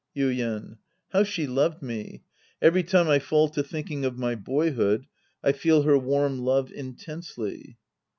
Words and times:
Yuien. 0.17 0.77
How 1.11 1.23
she 1.23 1.45
loved 1.45 1.83
me! 1.83 2.23
Every 2.59 2.81
time 2.81 3.07
I 3.07 3.19
fall 3.19 3.49
to 3.49 3.61
thinking 3.61 4.03
of 4.03 4.17
my 4.17 4.33
boyhood, 4.33 5.05
I 5.43 5.51
feel 5.51 5.83
her 5.83 5.95
warm 5.95 6.39
love 6.39 6.71
in 6.71 6.95
tensely. 6.95 7.77